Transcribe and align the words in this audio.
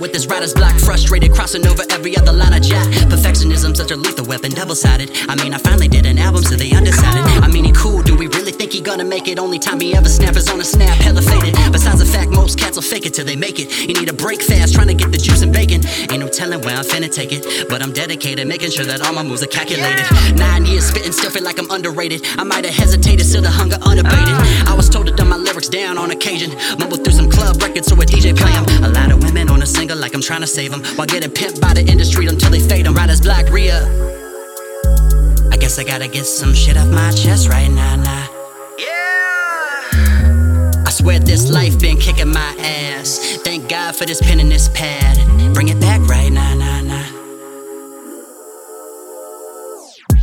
with 0.00 0.12
this 0.12 0.26
writer's 0.26 0.54
block. 0.54 0.74
Frustrated, 0.80 1.32
crossing 1.32 1.66
over 1.66 1.82
every 1.90 2.16
other 2.16 2.32
line 2.32 2.52
I 2.52 2.60
jack. 2.60 2.86
Perfectionism, 3.08 3.76
such 3.76 3.90
a 3.90 3.96
lethal 3.96 4.26
weapon, 4.26 4.52
double 4.52 4.74
sided. 4.74 5.10
I 5.28 5.34
mean, 5.42 5.54
I 5.54 5.58
finally 5.58 5.88
did 5.88 6.06
an 6.06 6.18
album, 6.18 6.42
so 6.42 6.56
they 6.56 6.70
undecided. 6.72 6.93
Gonna 8.94 9.10
make 9.10 9.26
it? 9.26 9.40
Only 9.40 9.58
time 9.58 9.80
he 9.80 9.92
ever 9.96 10.08
snap 10.08 10.36
is 10.36 10.48
on 10.48 10.60
a 10.60 10.64
snap, 10.64 10.96
hella 11.02 11.20
faded. 11.20 11.58
Besides 11.72 11.98
the 11.98 12.06
fact, 12.06 12.30
most 12.30 12.56
cats 12.56 12.76
will 12.76 12.84
fake 12.84 13.06
it 13.06 13.12
till 13.12 13.24
they 13.24 13.34
make 13.34 13.58
it. 13.58 13.66
You 13.88 13.92
need 13.92 14.08
a 14.08 14.12
break 14.12 14.40
fast, 14.40 14.72
trying 14.72 14.86
to 14.86 14.94
get 14.94 15.10
the 15.10 15.18
juice 15.18 15.42
and 15.42 15.52
bacon. 15.52 15.84
Ain't 16.12 16.20
no 16.20 16.28
telling 16.28 16.60
where 16.60 16.76
I'm 16.76 16.84
finna 16.84 17.10
take 17.12 17.32
it, 17.32 17.68
but 17.68 17.82
I'm 17.82 17.90
dedicated, 17.92 18.46
making 18.46 18.70
sure 18.70 18.84
that 18.84 19.04
all 19.04 19.12
my 19.12 19.24
moves 19.24 19.42
are 19.42 19.50
calculated. 19.50 20.06
Nine 20.36 20.64
years 20.64 20.86
spitting, 20.86 21.10
still 21.10 21.32
feel 21.32 21.42
like 21.42 21.58
I'm 21.58 21.68
underrated. 21.72 22.22
I 22.38 22.44
might 22.44 22.64
have 22.64 22.72
hesitated, 22.72 23.26
still 23.26 23.42
the 23.42 23.50
hunger 23.50 23.78
unabated. 23.82 24.30
Uh. 24.30 24.70
I 24.70 24.74
was 24.76 24.88
told 24.88 25.06
to 25.06 25.12
dumb 25.12 25.30
my 25.30 25.38
lyrics 25.38 25.68
down 25.68 25.98
on 25.98 26.12
occasion. 26.12 26.54
Mumble 26.78 26.98
through 26.98 27.14
some 27.14 27.28
club 27.28 27.60
records 27.60 27.88
so 27.88 28.00
a 28.00 28.06
DJ 28.06 28.32
play 28.32 28.52
'em. 28.52 28.84
A 28.84 28.90
lot 28.90 29.10
of 29.10 29.24
women 29.24 29.48
on 29.50 29.60
a 29.60 29.66
single 29.66 29.98
like 29.98 30.14
I'm 30.14 30.22
trying 30.22 30.42
to 30.42 30.46
save 30.46 30.70
them. 30.70 30.84
While 30.94 31.08
getting 31.08 31.30
pimped 31.30 31.60
by 31.60 31.74
the 31.74 31.82
industry 31.82 32.28
until 32.28 32.50
they 32.50 32.60
fade 32.60 32.86
'em. 32.86 32.94
Writer's 32.94 33.20
block 33.20 33.50
re-up. 33.50 33.88
I 35.50 35.56
guess 35.56 35.80
I 35.80 35.82
gotta 35.82 36.06
get 36.06 36.26
some 36.26 36.54
shit 36.54 36.76
off 36.76 36.86
my 36.86 37.10
chest 37.10 37.48
right 37.48 37.68
now, 37.68 37.96
nah. 37.96 38.33
Swear 41.04 41.18
this 41.18 41.50
life 41.50 41.78
been 41.78 41.98
kicking 41.98 42.32
my 42.32 42.56
ass. 42.60 43.36
Thank 43.44 43.68
God 43.68 43.94
for 43.94 44.06
this 44.06 44.22
pen 44.22 44.40
and 44.40 44.50
this 44.50 44.70
pad. 44.70 45.18
Bring 45.52 45.68
it 45.68 45.78
back 45.78 46.00
right 46.08 46.32
now, 46.32 46.54
nah, 46.54 46.80
nah. 46.80 47.04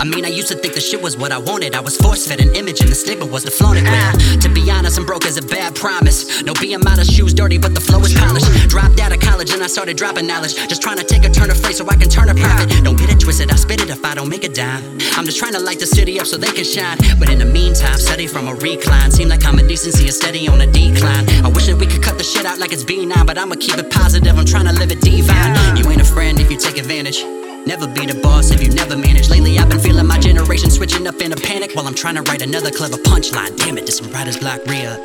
I 0.00 0.04
mean, 0.04 0.24
I 0.24 0.28
used 0.28 0.48
to 0.48 0.54
think 0.54 0.72
the 0.72 0.80
shit 0.80 1.02
was 1.02 1.18
what 1.18 1.32
I 1.32 1.36
wanted. 1.36 1.74
I 1.74 1.80
was 1.80 1.98
force 1.98 2.26
fed 2.26 2.40
an 2.40 2.56
image, 2.56 2.80
and 2.80 2.88
the 2.88 2.94
stigma 2.94 3.26
was 3.26 3.44
to 3.44 3.50
flaunt 3.50 3.76
it. 3.76 3.84
Well, 3.84 4.38
to 4.40 4.48
be 4.48 4.70
honest, 4.70 4.98
I'm 4.98 5.04
broke 5.04 5.26
as 5.26 5.36
a 5.36 5.42
bad 5.42 5.74
promise. 5.74 6.42
No 6.42 6.54
being 6.54 6.80
of 6.80 7.04
shoes 7.04 7.34
dirty, 7.34 7.58
but 7.58 7.74
the 7.74 7.80
flow 7.82 8.00
is 8.00 8.14
polished. 8.14 8.48
Dropped 8.70 9.00
out 9.00 9.12
of 9.12 9.20
college 9.20 9.52
and 9.52 9.62
I 9.62 9.66
started 9.66 9.98
dropping 9.98 10.26
knowledge. 10.26 10.56
Just 10.68 10.80
trying 10.80 10.96
to 10.96 11.04
take 11.04 11.24
a 11.24 11.30
turn 11.30 11.50
of 11.50 11.60
phrase 11.60 11.76
so 11.76 11.86
I 11.88 11.96
can 11.96 12.08
turn 12.08 12.30
a 12.30 12.34
profit. 12.34 12.70
Don't 12.82 12.96
get 12.96 13.10
it 13.10 13.20
twisted, 13.20 13.50
I 13.50 13.56
if 13.90 14.04
I 14.04 14.14
don't 14.14 14.28
make 14.28 14.44
a 14.44 14.48
dime. 14.48 14.82
I'm 15.16 15.24
just 15.24 15.38
trying 15.38 15.52
to 15.52 15.60
light 15.60 15.80
the 15.80 15.86
city 15.86 16.20
up 16.20 16.26
so 16.26 16.36
they 16.36 16.52
can 16.52 16.64
shine. 16.64 16.96
But 17.18 17.28
in 17.28 17.38
the 17.38 17.44
meantime, 17.44 17.98
study 17.98 18.26
from 18.26 18.48
a 18.48 18.54
recline. 18.54 19.10
Seem 19.10 19.28
like 19.28 19.40
common 19.40 19.66
decency 19.66 20.06
is 20.06 20.16
steady 20.16 20.48
on 20.48 20.60
a 20.60 20.66
decline. 20.66 21.28
I 21.44 21.48
wish 21.48 21.66
that 21.66 21.76
we 21.76 21.86
could 21.86 22.02
cut 22.02 22.18
the 22.18 22.24
shit 22.24 22.46
out 22.46 22.58
like 22.58 22.72
it's 22.72 22.84
B9, 22.84 23.26
but 23.26 23.36
I'ma 23.36 23.56
keep 23.58 23.76
it 23.78 23.90
positive. 23.90 24.38
I'm 24.38 24.44
trying 24.44 24.66
to 24.66 24.72
live 24.72 24.90
it 24.92 25.00
divine. 25.00 25.76
You 25.76 25.88
ain't 25.90 26.00
a 26.00 26.04
friend 26.04 26.38
if 26.38 26.50
you 26.50 26.56
take 26.56 26.78
advantage. 26.78 27.22
Never 27.66 27.86
be 27.86 28.06
the 28.06 28.18
boss 28.22 28.50
if 28.50 28.62
you 28.62 28.70
never 28.70 28.96
manage. 28.96 29.28
Lately, 29.28 29.58
I've 29.58 29.68
been 29.68 29.80
feeling 29.80 30.06
my 30.06 30.18
generation 30.18 30.70
switching 30.70 31.06
up 31.06 31.20
in 31.20 31.32
a 31.32 31.36
panic 31.36 31.74
while 31.74 31.86
I'm 31.86 31.94
trying 31.94 32.14
to 32.14 32.22
write 32.22 32.42
another 32.42 32.70
clever 32.70 32.96
punchline. 32.96 33.56
Damn 33.56 33.76
it, 33.76 33.86
this 33.86 33.98
some 33.98 34.10
writer's 34.10 34.38
block 34.38 34.60
real? 34.66 34.96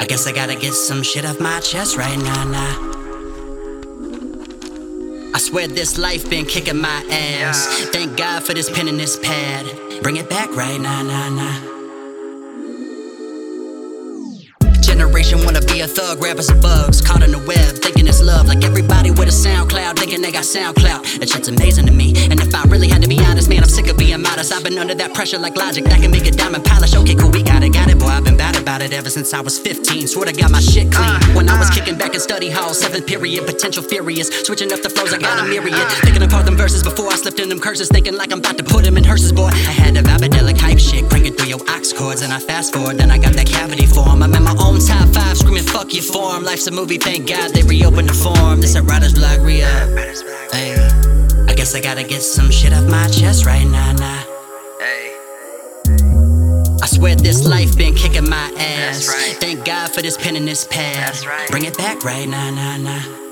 I 0.00 0.06
guess 0.06 0.26
I 0.26 0.32
gotta 0.32 0.54
get 0.54 0.74
some 0.74 1.02
shit 1.02 1.24
off 1.24 1.40
my 1.40 1.60
chest 1.60 1.96
right 1.96 2.18
now, 2.18 2.44
nah. 2.44 2.93
I 5.34 5.38
swear 5.38 5.66
this 5.66 5.98
life 5.98 6.30
been 6.30 6.46
kicking 6.46 6.80
my 6.80 7.04
ass. 7.10 7.66
Thank 7.90 8.16
God 8.16 8.44
for 8.44 8.54
this 8.54 8.70
pen 8.70 8.86
and 8.86 9.00
this 9.00 9.18
pad. 9.18 9.66
Bring 10.00 10.14
it 10.16 10.30
back 10.30 10.54
right 10.54 10.80
now, 10.80 11.02
nah, 11.02 11.28
nah. 11.28 11.74
Generation 14.80 15.44
wanna 15.44 15.60
be 15.62 15.80
a 15.80 15.88
thug, 15.88 16.22
rappers 16.22 16.50
are 16.52 16.60
bugs, 16.62 17.00
caught 17.00 17.24
in 17.24 17.32
the 17.32 17.40
web, 17.40 17.74
thinking 17.82 18.06
it's 18.06 18.22
love. 18.22 18.46
Like 18.46 18.62
everybody 18.62 19.10
with 19.10 19.26
a 19.26 19.32
SoundCloud, 19.32 19.98
thinking 19.98 20.22
they 20.22 20.30
got 20.30 20.44
SoundCloud. 20.44 21.18
That 21.18 21.28
shit's 21.28 21.48
amazing 21.48 21.86
to 21.86 21.92
me. 21.92 22.14
And 22.30 22.38
if 22.40 22.54
I 22.54 22.62
really 22.70 22.86
had 22.86 23.02
to 23.02 23.08
be 23.08 23.18
honest, 23.24 23.48
man, 23.48 23.64
I'm 23.64 23.68
sick 23.68 23.88
of 23.88 23.98
being 23.98 24.22
modest. 24.22 24.52
I've 24.52 24.62
been 24.62 24.78
under 24.78 24.94
that 24.94 25.14
pressure 25.14 25.38
like 25.38 25.56
logic 25.56 25.82
that 25.86 26.00
can 26.00 26.12
make 26.12 26.28
a 26.28 26.30
diamond 26.30 26.64
polish. 26.64 26.94
Okay, 26.94 27.16
cool, 27.16 27.32
we 27.32 27.42
got 27.42 27.64
it, 27.64 27.73
it, 28.84 28.92
ever 28.92 29.10
since 29.10 29.32
I 29.32 29.40
was 29.40 29.58
15. 29.58 30.06
Swear 30.06 30.26
to 30.26 30.32
God, 30.32 30.52
my 30.52 30.60
shit 30.60 30.92
clean. 30.92 31.20
When 31.34 31.48
I 31.48 31.58
was 31.58 31.70
kicking 31.70 31.96
back 31.96 32.14
in 32.14 32.20
study 32.20 32.50
hall, 32.50 32.74
seventh 32.74 33.06
period, 33.06 33.46
potential 33.46 33.82
furious. 33.82 34.28
Switching 34.44 34.72
up 34.72 34.82
the 34.82 34.90
flows, 34.90 35.12
I 35.12 35.18
got 35.18 35.40
a 35.40 35.48
myriad. 35.48 35.88
Thinking 36.04 36.22
apart 36.22 36.44
them 36.44 36.56
verses 36.56 36.82
before 36.82 37.08
I 37.10 37.16
slipped 37.16 37.40
in 37.40 37.48
them 37.48 37.58
curses, 37.58 37.88
thinking 37.88 38.16
like 38.16 38.32
I'm 38.32 38.38
about 38.38 38.58
to 38.58 38.64
put 38.64 38.84
them 38.84 38.96
in 38.96 39.04
hearses, 39.04 39.32
boy. 39.32 39.48
I 39.48 39.74
had 39.74 39.94
the 39.94 40.00
vibradelic 40.00 40.58
hype 40.58 40.78
shit, 40.78 41.08
cranking 41.08 41.34
through 41.34 41.48
your 41.48 41.60
aux 41.60 41.92
cords. 41.96 42.22
and 42.22 42.32
I 42.32 42.38
fast 42.38 42.74
forward, 42.74 42.98
then 42.98 43.10
I 43.10 43.18
got 43.18 43.32
that 43.34 43.46
cavity 43.46 43.86
form. 43.86 44.22
I'm 44.22 44.34
in 44.34 44.42
my 44.42 44.56
own 44.60 44.78
top 44.80 45.08
five, 45.14 45.36
screaming 45.36 45.64
fuck 45.64 45.92
your 45.94 46.02
form. 46.02 46.44
Life's 46.44 46.66
a 46.66 46.70
movie, 46.70 46.98
thank 46.98 47.28
God 47.28 47.50
they 47.52 47.62
reopened 47.62 48.08
the 48.08 48.14
form. 48.14 48.60
This 48.60 48.74
a 48.74 48.82
writer's 48.82 49.14
block 49.14 49.40
re. 49.40 49.60
Hey, 50.52 50.76
I 51.48 51.54
guess 51.54 51.74
I 51.74 51.80
gotta 51.80 52.04
get 52.04 52.22
some 52.22 52.50
shit 52.50 52.72
off 52.72 52.84
my 52.84 53.08
chest 53.08 53.46
right 53.46 53.64
now, 53.64 53.92
nah. 53.92 54.33
Swear 56.94 57.16
this 57.16 57.44
life 57.44 57.76
been 57.76 57.92
kicking 57.96 58.30
my 58.30 58.52
ass. 58.56 59.08
Right. 59.08 59.36
Thank 59.40 59.64
God 59.64 59.92
for 59.92 60.00
this 60.00 60.16
pen 60.16 60.36
and 60.36 60.46
this 60.46 60.64
pad. 60.64 61.08
That's 61.08 61.26
right. 61.26 61.50
Bring 61.50 61.64
it 61.64 61.76
back 61.76 62.04
right 62.04 62.28
now, 62.28 62.50
nah, 62.50 62.76
nah. 62.76 63.23